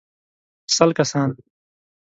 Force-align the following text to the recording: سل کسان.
سل 0.75 0.91
کسان. 0.97 1.29